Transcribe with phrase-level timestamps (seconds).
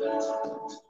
[0.00, 0.89] Yeah.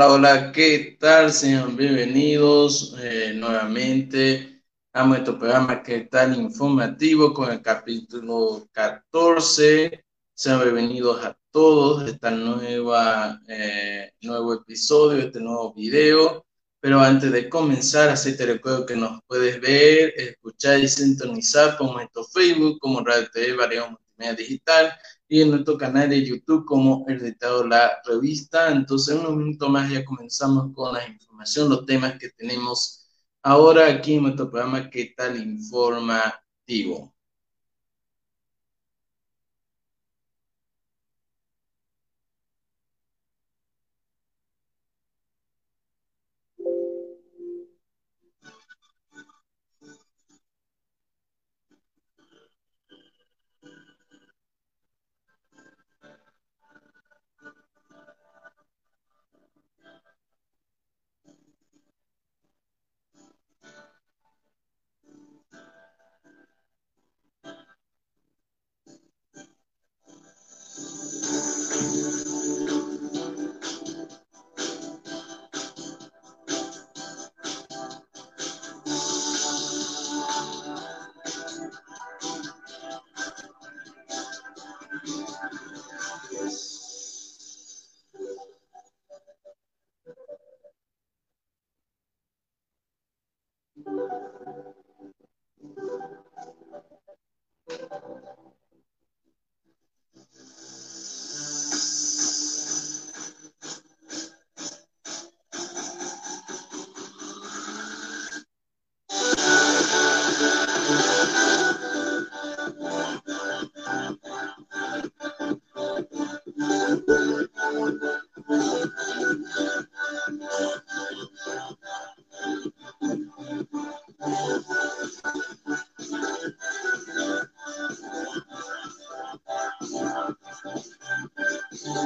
[0.00, 1.30] Hola, hola, ¿qué tal?
[1.30, 4.62] Sean bienvenidos eh, nuevamente
[4.94, 6.40] a nuestro programa ¿Qué tal?
[6.40, 10.02] Informativo con el capítulo 14.
[10.32, 12.28] Sean bienvenidos a todos a este
[13.48, 16.46] eh, nuevo episodio, este nuevo video.
[16.80, 21.92] Pero antes de comenzar, así te recuerdo que nos puedes ver, escuchar y sintonizar por
[21.92, 24.98] nuestro Facebook como Radio TV Variedad Multimedia Digital
[25.30, 28.72] y en nuestro canal de YouTube como El Dictado La Revista.
[28.72, 33.06] Entonces, en un momento más ya comenzamos con la información, los temas que tenemos
[33.42, 37.14] ahora aquí en nuestro programa ¿Qué tal informativo?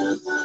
[0.05, 0.44] Jesus.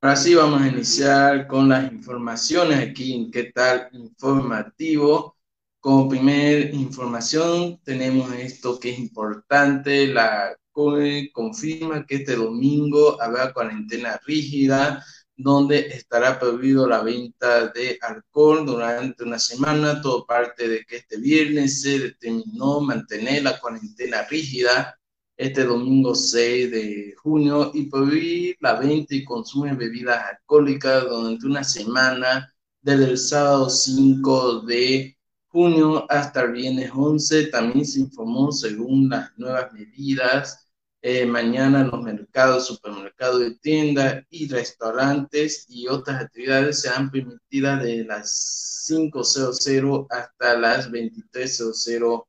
[0.00, 5.36] Ahora sí, vamos a iniciar con las informaciones aquí en ¿Qué tal informativo?
[5.80, 13.52] Como primer información tenemos esto que es importante, la COE confirma que este domingo habrá
[13.52, 15.04] cuarentena rígida,
[15.36, 21.16] donde estará prohibido la venta de alcohol durante una semana, todo parte de que este
[21.16, 24.97] viernes se determinó mantener la cuarentena rígida
[25.38, 31.46] este domingo 6 de junio y prohibir la venta y consumo de bebidas alcohólicas durante
[31.46, 32.52] una semana
[32.82, 35.16] desde el sábado 5 de
[35.46, 37.46] junio hasta el viernes 11.
[37.48, 40.68] También se informó según las nuevas medidas.
[41.02, 48.86] Eh, mañana los mercados, supermercados tiendas y restaurantes y otras actividades serán permitidas de las
[48.90, 52.24] 5.00 hasta las 23.00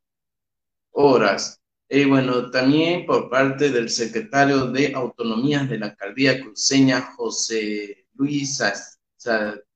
[0.91, 1.59] horas.
[1.91, 8.61] Y bueno, también por parte del secretario de Autonomías de la Alcaldía Cruceña, José Luis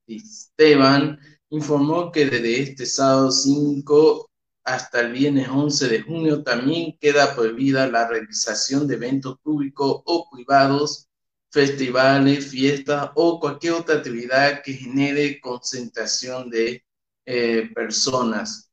[0.05, 4.29] Esteban, informó que desde este sábado 5
[4.63, 10.29] hasta el viernes 11 de junio también queda prohibida la realización de eventos públicos o
[10.31, 11.09] privados,
[11.49, 16.83] festivales, fiestas o cualquier otra actividad que genere concentración de
[17.25, 18.71] eh, personas.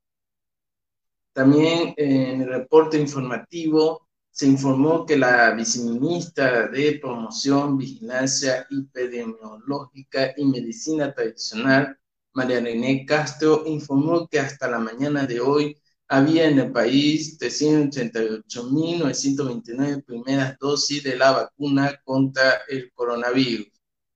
[1.34, 10.46] También en el reporte informativo se informó que la viceministra de Promoción, Vigilancia Epidemiológica y
[10.46, 11.96] Medicina Tradicional,
[12.34, 20.04] María René Castro, informó que hasta la mañana de hoy había en el país 388.929
[20.04, 23.68] primeras dosis de la vacuna contra el coronavirus.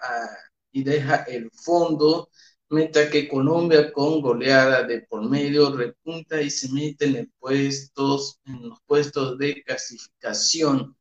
[0.71, 2.29] y deja el fondo,
[2.69, 8.69] mientras que Colombia con goleada de por medio repunta y se mete en, puestos, en
[8.69, 10.95] los puestos de clasificación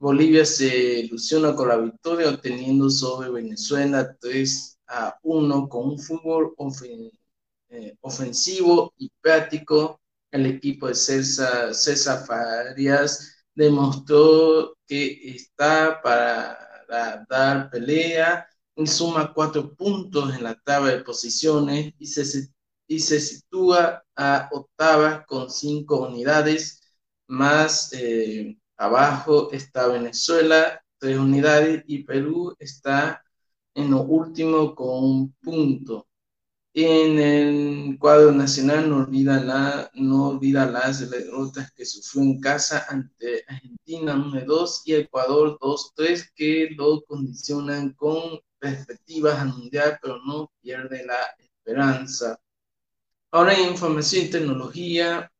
[0.00, 6.54] Bolivia se ilusiona con la victoria obteniendo sobre Venezuela 3 a 1 con un fútbol
[7.68, 10.00] eh, ofensivo y práctico.
[10.30, 16.58] El equipo de César, César Farias demostró que está para
[17.28, 24.48] dar pelea y suma cuatro puntos en la tabla de posiciones y se, sitúa a
[24.52, 26.80] octava con cinco unidades
[27.26, 33.22] más eh, Abajo está Venezuela, tres unidades, y Perú está
[33.74, 36.08] en lo último con un punto.
[36.72, 42.86] En el cuadro nacional no olvida, la, no olvida las derrotas que sufrió en casa
[42.88, 50.52] ante Argentina 1-2 y Ecuador 2-3 que lo condicionan con perspectivas al mundial, pero no
[50.60, 52.38] pierde la esperanza.
[53.32, 55.30] Ahora en información y tecnología,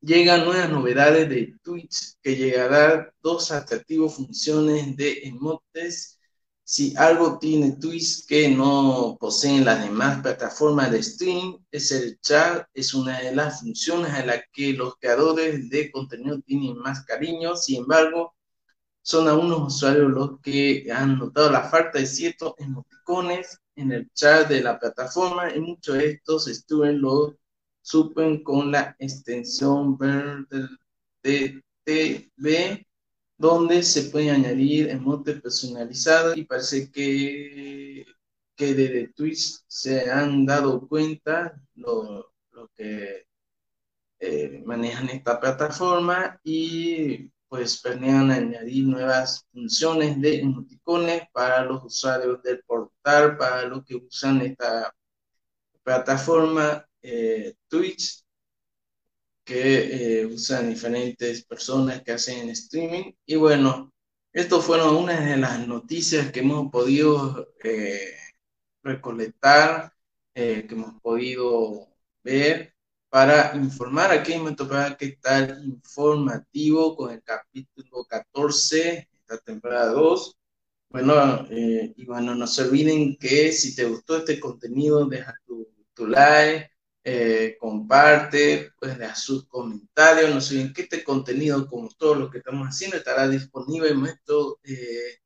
[0.00, 6.18] llegan nuevas novedades de Twitch que llegará dos atractivos funciones de emotes.
[6.64, 12.66] Si algo tiene Twitch que no poseen las demás plataformas de stream, es el chat,
[12.74, 17.56] es una de las funciones a las que los creadores de contenido tienen más cariño.
[17.56, 18.34] Sin embargo,
[19.02, 24.48] son algunos usuarios los que han notado la falta de ciertos emoticones en el chat
[24.48, 27.34] de la plataforma y muchos de estos estuvieron los
[27.90, 30.68] supen con la extensión verde
[31.22, 32.86] de TV,
[33.36, 38.06] donde se puede añadir emotes personalizados y parece que,
[38.54, 43.26] que desde Twitch se han dado cuenta lo, lo que
[44.20, 52.40] eh, manejan esta plataforma y pues planean añadir nuevas funciones de emoticones para los usuarios
[52.44, 54.94] del portal, para los que usan esta
[55.82, 57.54] plataforma eh,
[59.44, 63.12] que eh, usan diferentes personas que hacen streaming.
[63.26, 63.92] Y bueno,
[64.32, 68.14] esto fueron una de las noticias que hemos podido eh,
[68.82, 69.92] recolectar,
[70.34, 71.88] que hemos podido
[72.22, 72.74] ver
[73.10, 80.36] para informar aquí en para que está informativo con el capítulo 14, esta temporada 2,
[80.90, 85.68] Bueno, eh, y bueno, no se olviden que si te gustó este contenido, deja tu,
[85.94, 86.70] tu like,
[87.12, 92.30] eh, comparte, pues deja sus comentarios, no se olviden que este contenido, como todo lo
[92.30, 95.18] que estamos haciendo, estará disponible en nuestro eh,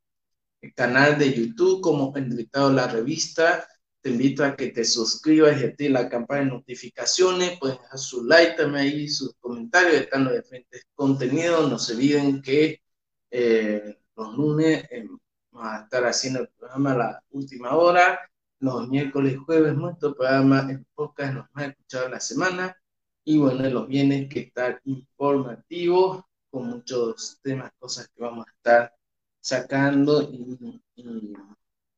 [0.74, 3.68] canal de YouTube como Enriquetado la Revista.
[4.00, 8.24] Te invito a que te suscribas y actives la campana de notificaciones, pueden dejar su
[8.24, 12.80] like también ahí, sus comentarios, están los diferentes contenidos, no se olviden que
[14.16, 14.84] los lunes
[15.54, 18.18] Vamos a estar haciendo el programa a la última hora.
[18.64, 22.74] Los miércoles y jueves nuestro programa en podcast nos va a escuchar la semana.
[23.22, 28.94] Y bueno, los bienes que estar informativos con muchos temas, cosas que vamos a estar
[29.38, 31.36] sacando y,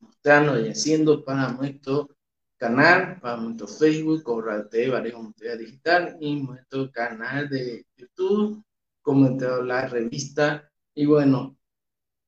[0.00, 2.08] mostrando y haciendo para nuestro
[2.56, 8.64] canal, para nuestro Facebook, Corral TV, Varejo Digital y nuestro canal de YouTube,
[9.02, 10.68] como la revista.
[10.96, 11.56] Y bueno,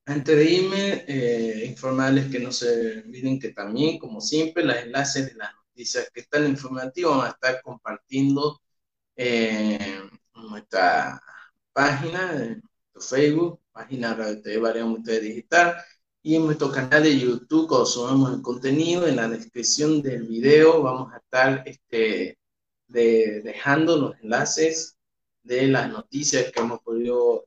[0.08, 5.26] antes de irme, eh, informarles que no se olviden que también, como siempre, los enlaces
[5.26, 8.60] de las noticias que están informativas van a estar compartiendo
[9.16, 11.22] en nuestra
[11.72, 12.62] página, en
[12.98, 15.76] Facebook, página de TV Variedad Digital,
[16.22, 20.82] y en nuestro canal de YouTube, cuando subamos el contenido, en la descripción del video
[20.82, 22.38] vamos a estar este,
[22.88, 24.96] dejando los enlaces
[25.42, 27.44] de las noticias que hemos podido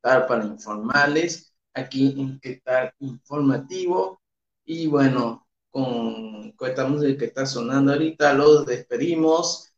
[0.00, 4.20] para informarles aquí en qué tal informativo.
[4.64, 9.72] Y bueno, con, con esta música que está sonando ahorita, los despedimos.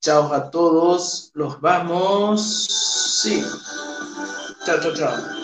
[0.00, 2.66] Chao a todos, los vamos.
[3.22, 3.42] Sí.
[4.64, 5.41] Chao, chao, chao.